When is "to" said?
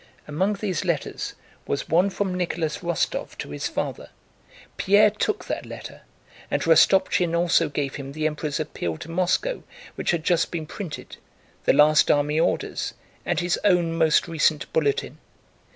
3.37-3.51, 8.97-9.11